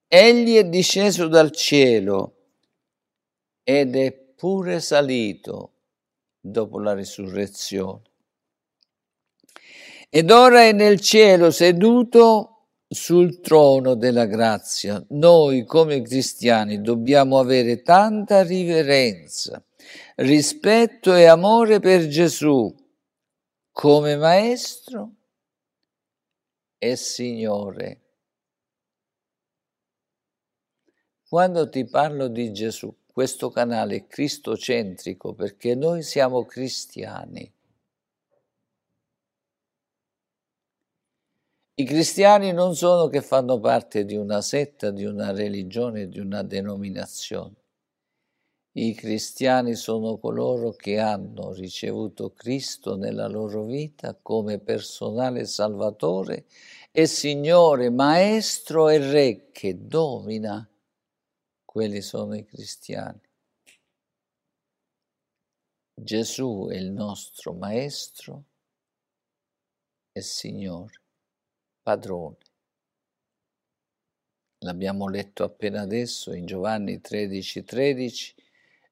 [0.08, 2.36] Egli è disceso dal cielo
[3.62, 5.79] ed è pure salito
[6.40, 8.02] dopo la risurrezione.
[10.08, 15.04] Ed ora è nel cielo seduto sul trono della grazia.
[15.10, 19.62] Noi come cristiani dobbiamo avere tanta riverenza
[20.16, 22.74] rispetto e amore per Gesù
[23.70, 25.14] come Maestro
[26.76, 28.00] e Signore.
[31.28, 37.52] Quando ti parlo di Gesù, questo canale cristocentrico perché noi siamo cristiani.
[41.74, 46.42] I cristiani non sono che fanno parte di una setta, di una religione, di una
[46.42, 47.54] denominazione.
[48.72, 56.44] I cristiani sono coloro che hanno ricevuto Cristo nella loro vita come personale Salvatore
[56.92, 60.69] e Signore, Maestro e Re che domina.
[61.70, 63.20] Quelli sono i cristiani.
[65.94, 68.42] Gesù è il nostro Maestro
[70.10, 71.00] e Signore,
[71.80, 72.38] Padrone.
[74.64, 78.34] L'abbiamo letto appena adesso in Giovanni 13, 13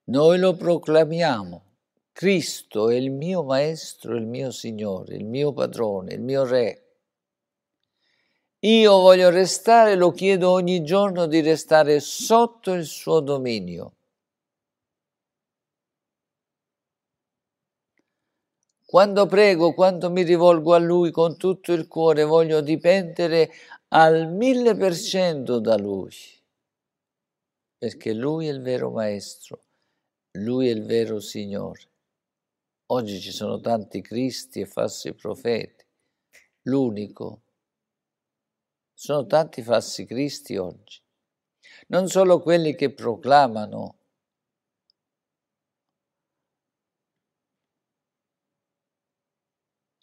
[0.04, 1.78] noi lo proclamiamo.
[2.12, 6.87] Cristo è il mio Maestro, il mio Signore, il mio Padrone, il mio Re.
[8.60, 13.92] Io voglio restare, lo chiedo ogni giorno di restare sotto il suo dominio.
[18.84, 23.50] Quando prego, quando mi rivolgo a Lui con tutto il cuore, voglio dipendere
[23.88, 26.14] al mille per cento da Lui,
[27.76, 29.60] perché Lui è il vero Maestro
[30.38, 31.90] lui è il vero Signore.
[32.90, 35.84] Oggi ci sono tanti Cristi e falsi profeti.
[36.62, 37.42] L'unico.
[39.00, 41.00] Sono tanti falsi Cristi oggi.
[41.86, 43.96] Non solo quelli che proclamano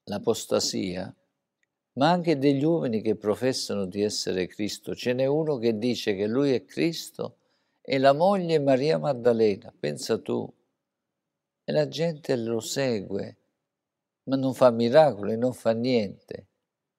[0.05, 1.13] l'apostasia,
[1.95, 4.95] ma anche degli uomini che professano di essere Cristo.
[4.95, 7.39] Ce n'è uno che dice che lui è Cristo
[7.81, 10.49] e la moglie Maria Maddalena, pensa tu,
[11.65, 13.37] e la gente lo segue
[14.23, 16.47] ma non fa miracoli, non fa niente.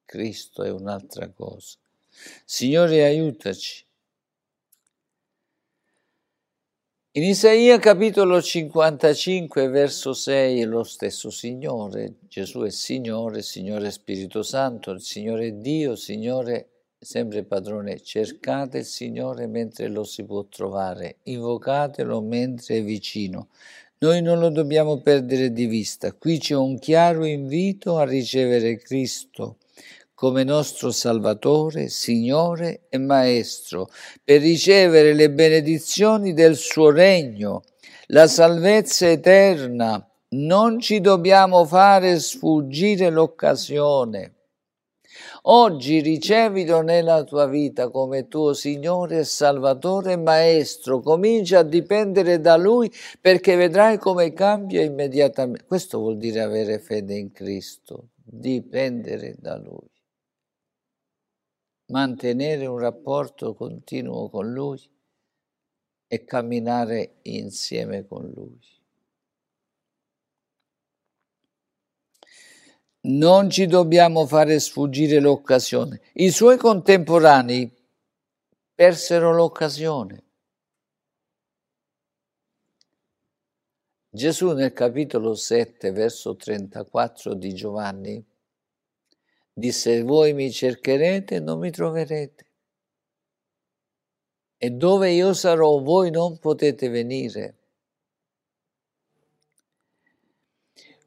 [0.04, 1.78] Cristo è un'altra cosa.
[2.44, 3.84] Signore, aiutaci.
[7.12, 14.98] In Isaia capitolo 55, verso 6, lo stesso Signore, Gesù è Signore, Signore Spirito Santo,
[14.98, 22.76] Signore Dio, Signore sempre padrone, cercate il Signore mentre lo si può trovare, invocatelo mentre
[22.76, 23.48] è vicino.
[23.98, 26.12] Noi non lo dobbiamo perdere di vista.
[26.12, 29.56] Qui c'è un chiaro invito a ricevere Cristo
[30.16, 33.90] come nostro Salvatore, Signore e Maestro,
[34.24, 37.62] per ricevere le benedizioni del suo regno,
[38.06, 40.02] la salvezza eterna.
[40.28, 44.36] Non ci dobbiamo fare sfuggire l'occasione.
[45.42, 51.00] Oggi ricevilo nella tua vita come tuo Signore Salvatore e Maestro.
[51.00, 52.90] Comincia a dipendere da Lui
[53.20, 55.66] perché vedrai come cambia immediatamente.
[55.66, 59.94] Questo vuol dire avere fede in Cristo, dipendere da Lui
[61.86, 64.80] mantenere un rapporto continuo con Lui
[66.08, 68.74] e camminare insieme con Lui.
[73.08, 76.00] Non ci dobbiamo fare sfuggire l'occasione.
[76.14, 77.72] I suoi contemporanei
[78.74, 80.24] persero l'occasione.
[84.10, 88.26] Gesù nel capitolo 7, verso 34 di Giovanni,
[89.58, 92.44] disse voi mi cercherete non mi troverete.
[94.58, 97.54] E dove io sarò voi non potete venire.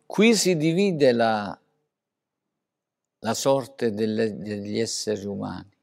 [0.06, 1.60] Qui si divide la,
[3.20, 5.78] la sorte delle, degli esseri umani.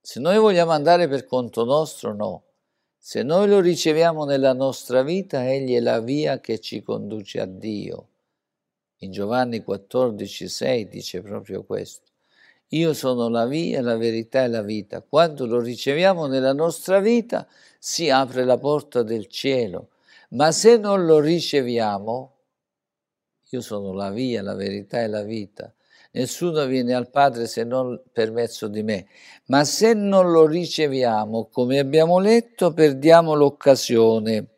[0.00, 2.44] Se noi vogliamo andare per conto nostro, no.
[2.98, 7.46] Se noi lo riceviamo nella nostra vita, Egli è la via che ci conduce a
[7.46, 8.08] Dio.
[9.04, 12.10] In Giovanni 14, 6 dice proprio questo.
[12.68, 15.02] Io sono la via, la verità e la vita.
[15.02, 17.46] Quando lo riceviamo nella nostra vita
[17.78, 19.90] si apre la porta del cielo,
[20.30, 22.32] ma se non lo riceviamo,
[23.50, 25.70] io sono la via, la verità e la vita.
[26.12, 29.06] Nessuno viene al Padre se non per mezzo di me.
[29.48, 34.53] Ma se non lo riceviamo, come abbiamo letto, perdiamo l'occasione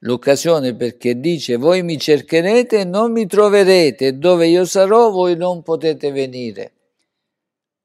[0.00, 5.62] l'occasione perché dice voi mi cercherete e non mi troverete, dove io sarò voi non
[5.62, 6.72] potete venire.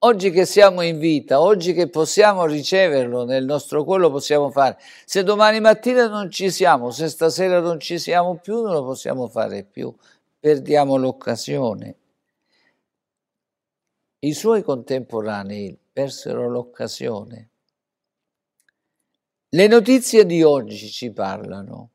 [0.01, 4.77] Oggi che siamo in vita, oggi che possiamo riceverlo nel nostro cuore, lo possiamo fare.
[5.05, 9.27] Se domani mattina non ci siamo, se stasera non ci siamo più, non lo possiamo
[9.27, 9.93] fare più.
[10.39, 11.95] Perdiamo l'occasione.
[14.19, 17.48] I suoi contemporanei persero l'occasione.
[19.51, 21.89] Le notizie di oggi ci parlano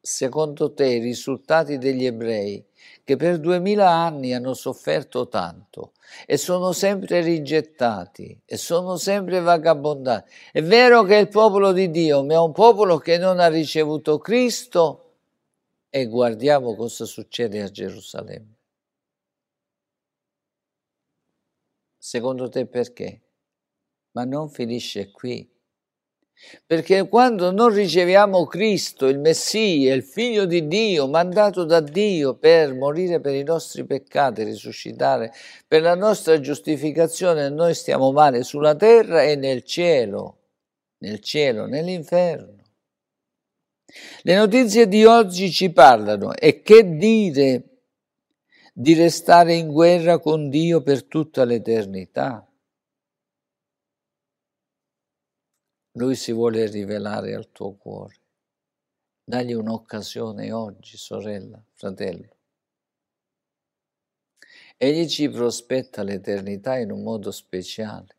[0.00, 2.64] secondo te i risultati degli ebrei
[3.02, 10.32] che per duemila anni hanno sofferto tanto e sono sempre rigettati e sono sempre vagabondati.
[10.52, 14.18] È vero che il popolo di Dio, ma è un popolo che non ha ricevuto
[14.18, 15.14] Cristo
[15.90, 18.54] e guardiamo cosa succede a Gerusalemme.
[21.98, 23.20] Secondo te perché?
[24.12, 25.51] Ma non finisce qui.
[26.66, 32.74] Perché quando non riceviamo Cristo, il Messia, il Figlio di Dio, mandato da Dio per
[32.74, 35.32] morire per i nostri peccati, risuscitare
[35.66, 40.38] per la nostra giustificazione, noi stiamo male sulla terra e nel cielo,
[40.98, 42.60] nel cielo, nell'inferno.
[44.22, 47.64] Le notizie di oggi ci parlano e che dire
[48.72, 52.46] di restare in guerra con Dio per tutta l'eternità?
[55.96, 58.16] Lui si vuole rivelare al tuo cuore.
[59.22, 62.36] Dagli un'occasione oggi, sorella, fratello.
[64.78, 68.16] Egli ci prospetta l'eternità in un modo speciale.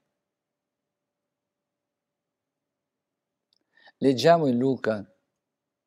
[3.97, 5.03] Leggiamo in Luca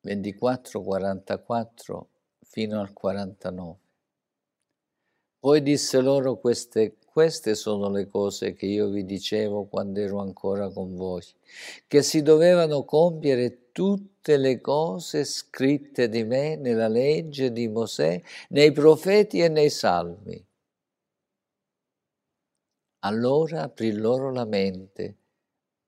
[0.01, 2.09] 24, 44
[2.41, 3.79] fino al 49.
[5.39, 10.69] Poi disse loro queste queste sono le cose che io vi dicevo quando ero ancora
[10.69, 11.23] con voi,
[11.87, 18.71] che si dovevano compiere tutte le cose scritte di me nella legge di Mosè, nei
[18.71, 20.45] profeti e nei salmi.
[22.99, 25.17] Allora aprì loro la mente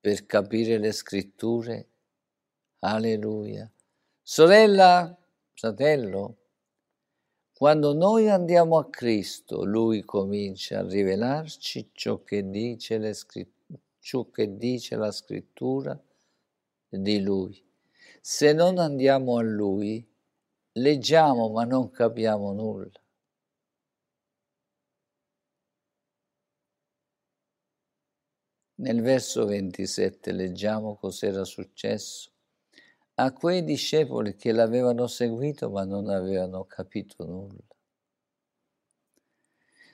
[0.00, 1.86] per capire le scritture.
[2.80, 3.70] Alleluia.
[4.20, 5.16] Sorella,
[5.52, 6.38] fratello,
[7.60, 13.12] quando noi andiamo a Cristo, Lui comincia a rivelarci ciò che dice, le
[13.98, 16.02] ciò che dice la scrittura
[16.88, 17.62] di Lui.
[18.22, 20.02] Se non andiamo a Lui,
[20.72, 22.98] leggiamo ma non capiamo nulla.
[28.76, 32.29] Nel verso 27 leggiamo cos'era successo
[33.22, 37.64] a quei discepoli che l'avevano seguito ma non avevano capito nulla.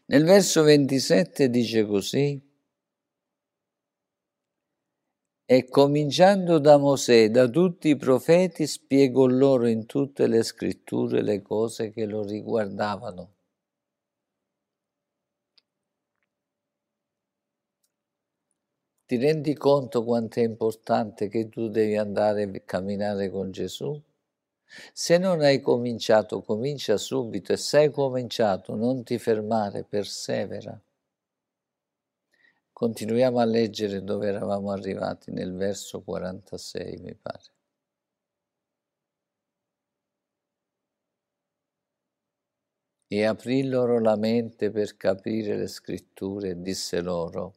[0.07, 2.41] Nel verso 27 dice così,
[5.45, 11.43] e cominciando da Mosè, da tutti i profeti, spiegò loro in tutte le scritture le
[11.43, 13.36] cose che lo riguardavano.
[19.09, 24.03] Ti rendi conto quanto è importante che tu devi andare a camminare con Gesù?
[24.93, 30.81] Se non hai cominciato, comincia subito e se hai cominciato, non ti fermare, persevera.
[32.73, 37.45] Continuiamo a leggere dove eravamo arrivati, nel verso 46 mi pare.
[43.09, 47.56] E aprì loro la mente per capire le scritture e disse loro,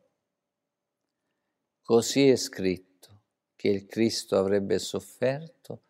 [1.89, 3.21] così è scritto
[3.55, 5.81] che il Cristo avrebbe sofferto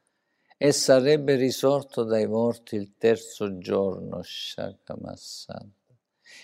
[0.55, 5.93] e sarebbe risorto dai morti il terzo giorno, Shakamassanta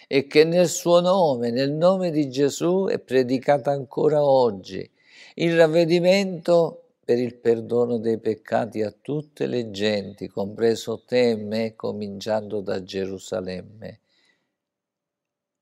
[0.09, 4.91] e che nel suo nome, nel nome di Gesù, è predicata ancora oggi
[5.35, 11.75] il ravvedimento per il perdono dei peccati a tutte le genti, compreso te e me,
[11.75, 14.01] cominciando da Gerusalemme.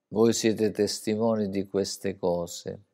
[0.08, 2.86] Voi siete testimoni di queste cose.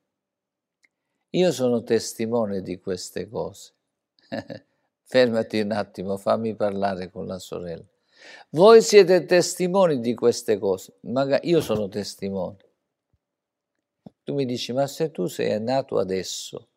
[1.30, 3.72] Io sono testimone di queste cose.
[5.02, 7.84] Fermati un attimo, fammi parlare con la sorella.
[8.50, 12.56] Voi siete testimoni di queste cose, magari io sono testimone.
[14.24, 16.68] Tu mi dici, ma se tu sei nato adesso,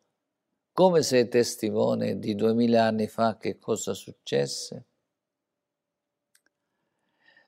[0.72, 4.84] come sei testimone di duemila anni fa che cosa successe?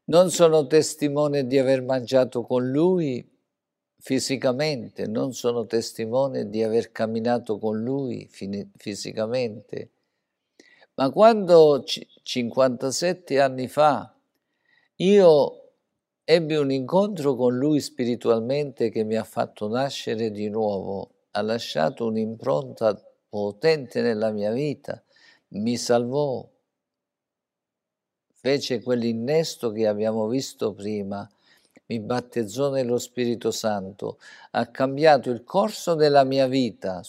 [0.05, 3.36] Non sono testimone di aver mangiato con lui
[4.07, 9.91] fisicamente, non sono testimone di aver camminato con lui fisicamente,
[10.95, 14.15] ma quando 57 anni fa
[14.99, 15.71] io
[16.23, 22.07] ebbi un incontro con lui spiritualmente che mi ha fatto nascere di nuovo, ha lasciato
[22.07, 22.97] un'impronta
[23.29, 25.03] potente nella mia vita,
[25.49, 26.49] mi salvò,
[28.31, 31.29] fece quell'innesto che abbiamo visto prima,
[31.87, 34.19] mi battezzò nello Spirito Santo,
[34.53, 37.03] ha cambiato il corso della mia vita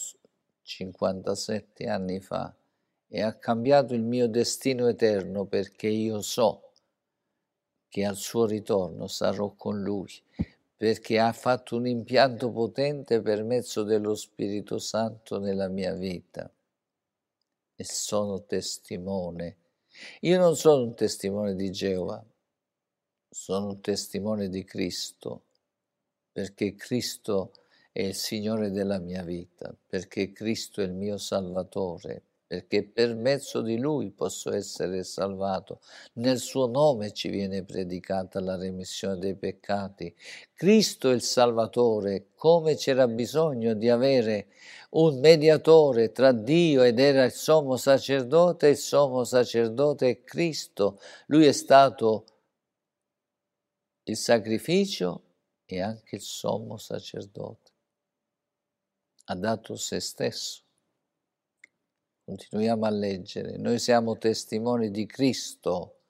[0.62, 2.54] 57 anni fa
[3.08, 6.72] e ha cambiato il mio destino eterno perché io so
[7.88, 10.12] che al suo ritorno sarò con lui,
[10.76, 16.50] perché ha fatto un impianto potente per mezzo dello Spirito Santo nella mia vita.
[17.74, 19.56] E sono testimone.
[20.20, 22.22] Io non sono un testimone di Geova,
[23.28, 25.42] sono un testimone di Cristo,
[26.32, 27.52] perché Cristo
[27.92, 33.60] è il Signore della mia vita, perché Cristo è il mio Salvatore, perché per mezzo
[33.60, 35.80] di lui posso essere salvato.
[36.14, 40.14] Nel suo nome ci viene predicata la remissione dei peccati.
[40.54, 44.46] Cristo è il Salvatore, come c'era bisogno di avere
[44.90, 50.98] un mediatore tra Dio ed era il sommo sacerdote, il sommo sacerdote è Cristo.
[51.26, 52.24] Lui è stato
[54.10, 55.22] il sacrificio
[55.64, 57.70] e anche il sommo sacerdote.
[59.24, 60.62] Ha dato se stesso
[62.28, 63.56] Continuiamo a leggere.
[63.56, 66.00] Noi siamo testimoni di Cristo.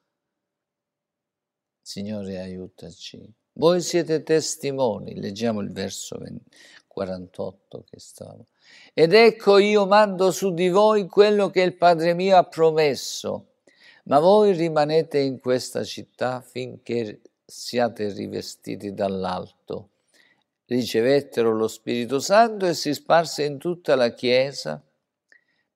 [1.80, 3.32] Signore, aiutaci.
[3.53, 5.14] Voi siete testimoni.
[5.14, 6.18] Leggiamo il verso
[6.88, 8.46] 48 che stavo.
[8.92, 13.51] Ed ecco io mando su di voi quello che il Padre mio ha promesso,
[14.07, 17.20] ma voi rimanete in questa città finché
[17.51, 19.88] siate rivestiti dall'alto.
[20.66, 24.82] Ricevettero lo Spirito Santo e si sparse in tutta la Chiesa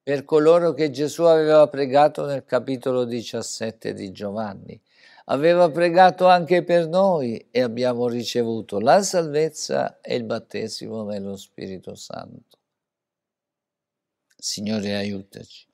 [0.02, 4.78] per coloro che Gesù aveva pregato nel capitolo 17 di Giovanni.
[5.26, 11.94] Aveva pregato anche per noi e abbiamo ricevuto la salvezza e il battesimo nello Spirito
[11.94, 12.58] Santo.
[14.36, 15.66] Signore, aiutaci.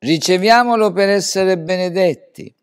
[0.00, 2.54] Riceviamolo per essere benedetti.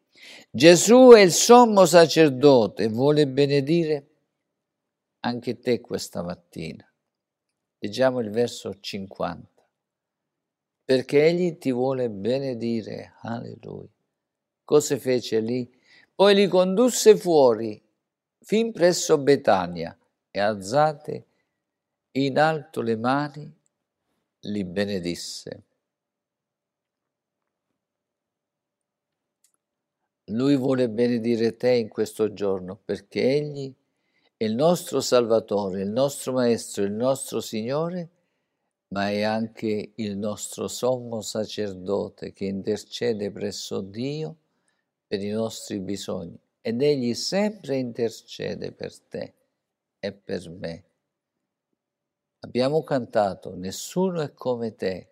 [0.51, 4.07] Gesù è il sommo sacerdote vuole benedire
[5.19, 6.91] anche te questa mattina.
[7.77, 9.47] Leggiamo il verso 50
[10.83, 13.13] perché egli ti vuole benedire.
[13.21, 13.91] Alleluia.
[14.63, 15.71] Cosa fece lì?
[16.15, 17.79] Poi li condusse fuori
[18.39, 19.95] fin presso Betania
[20.31, 21.25] e alzate
[22.13, 23.55] in alto le mani
[24.39, 25.61] li benedisse.
[30.29, 33.73] Lui vuole benedire te in questo giorno perché egli
[34.37, 38.09] è il nostro Salvatore, il nostro Maestro, il nostro Signore,
[38.89, 44.35] ma è anche il nostro sommo sacerdote che intercede presso Dio
[45.07, 49.33] per i nostri bisogni ed egli sempre intercede per te
[49.99, 50.83] e per me.
[52.41, 55.07] Abbiamo cantato, nessuno è come te.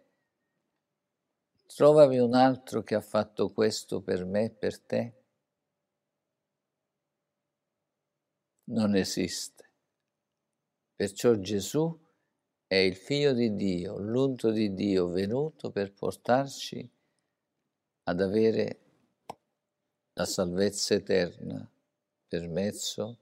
[1.68, 5.14] Trovami un altro che ha fatto questo per me per te.
[8.70, 9.70] Non esiste.
[10.96, 11.96] Perciò Gesù
[12.66, 16.90] è il Figlio di Dio, l'unto di Dio venuto per portarci
[18.04, 18.80] ad avere
[20.14, 21.70] la salvezza eterna
[22.28, 23.20] per mezzo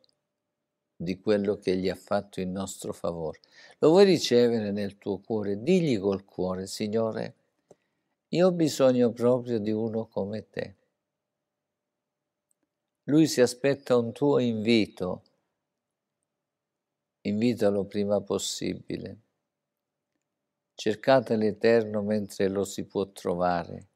[0.95, 3.39] di quello che gli ha fatto in nostro favore.
[3.79, 5.61] Lo vuoi ricevere nel tuo cuore?
[5.61, 7.35] Digli col cuore, Signore,
[8.35, 10.75] io ho bisogno proprio di uno come te.
[13.05, 15.23] Lui si aspetta un tuo invito,
[17.21, 19.19] invitalo prima possibile.
[20.73, 23.87] Cercate l'Eterno mentre lo si può trovare.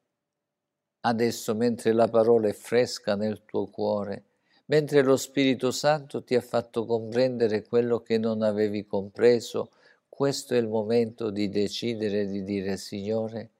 [1.00, 4.24] Adesso, mentre la parola è fresca nel tuo cuore,
[4.66, 9.70] mentre lo Spirito Santo ti ha fatto comprendere quello che non avevi compreso,
[10.08, 13.50] questo è il momento di decidere di dire Signore,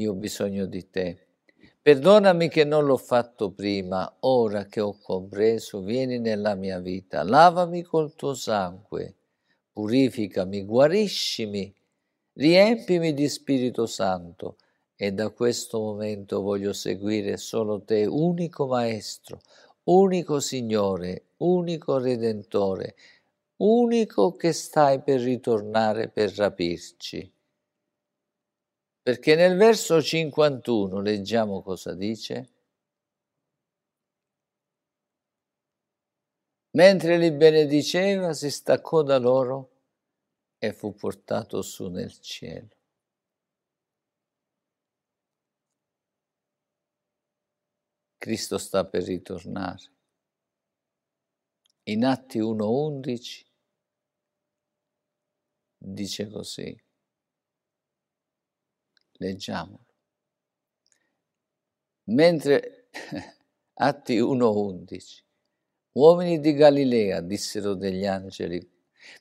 [0.00, 1.26] io ho bisogno di te.
[1.82, 7.82] Perdonami che non l'ho fatto prima, ora che ho compreso, vieni nella mia vita, lavami
[7.82, 9.14] col tuo sangue,
[9.72, 11.74] purificami, guariscimi,
[12.34, 14.56] riempimi di Spirito Santo.
[14.94, 19.40] E da questo momento voglio seguire solo te, unico Maestro,
[19.84, 22.94] unico Signore, unico Redentore,
[23.56, 27.32] unico che stai per ritornare per rapirci.
[29.08, 32.50] Perché nel verso 51 leggiamo cosa dice.
[36.72, 39.70] Mentre li benediceva si staccò da loro
[40.58, 42.76] e fu portato su nel cielo.
[48.18, 49.90] Cristo sta per ritornare.
[51.84, 53.46] In Atti 1.11
[55.78, 56.87] dice così.
[59.18, 59.84] Leggiamolo.
[62.04, 62.88] Mentre
[63.74, 65.22] Atti 1.11
[65.92, 68.66] Uomini di Galilea, dissero degli angeli,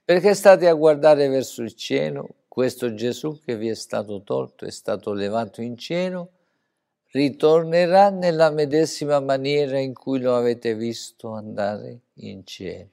[0.03, 2.43] perché state a guardare verso il cielo?
[2.47, 6.31] Questo Gesù che vi è stato tolto è stato levato in cielo
[7.11, 12.89] ritornerà nella medesima maniera in cui lo avete visto andare in cielo.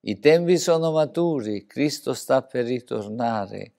[0.00, 3.72] I tempi sono maturi, Cristo sta per ritornare,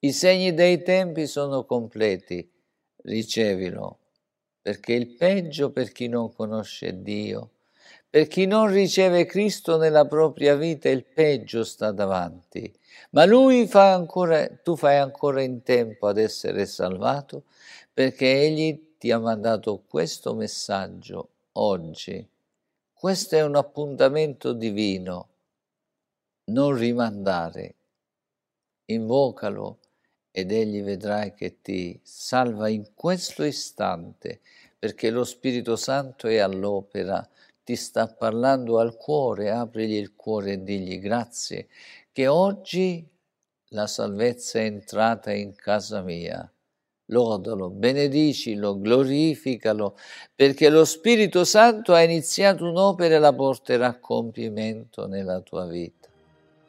[0.00, 2.48] i segni dei tempi sono completi,
[3.04, 3.98] ricevilo,
[4.60, 7.50] perché il peggio per chi non conosce Dio,
[8.08, 12.72] per chi non riceve Cristo nella propria vita, il peggio sta davanti
[13.10, 17.44] ma lui fa ancora, tu fai ancora in tempo ad essere salvato
[17.92, 22.26] perché egli ti ha mandato questo messaggio oggi.
[22.92, 25.28] Questo è un appuntamento divino.
[26.52, 27.74] Non rimandare.
[28.90, 29.78] Invocalo
[30.30, 34.40] ed egli vedrai che ti salva in questo istante
[34.78, 37.26] perché lo Spirito Santo è all'opera
[37.64, 41.68] ti sta parlando al cuore, aprigli il cuore e digli grazie
[42.12, 43.02] che oggi
[43.68, 46.46] la salvezza è entrata in casa mia.
[47.06, 49.96] Lodalo, benedicilo, glorificalo,
[50.34, 56.11] perché lo Spirito Santo ha iniziato un'opera e la porterà a compimento nella tua vita.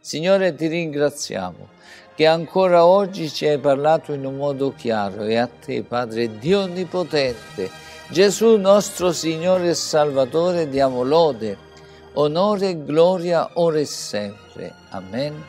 [0.05, 1.69] Signore, ti ringraziamo
[2.13, 6.63] che ancora oggi ci hai parlato in un modo chiaro e a te, Padre Dio
[6.63, 7.69] Onnipotente,
[8.09, 11.57] Gesù nostro Signore e Salvatore, diamo lode,
[12.15, 14.73] onore e gloria ora e sempre.
[14.89, 15.41] Amen,